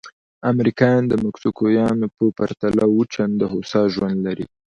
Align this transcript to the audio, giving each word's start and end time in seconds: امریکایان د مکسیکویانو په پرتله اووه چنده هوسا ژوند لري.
امریکایان 0.51 1.03
د 1.07 1.13
مکسیکویانو 1.25 2.07
په 2.15 2.25
پرتله 2.37 2.83
اووه 2.89 3.05
چنده 3.13 3.45
هوسا 3.53 3.81
ژوند 3.93 4.17
لري. 4.27 4.45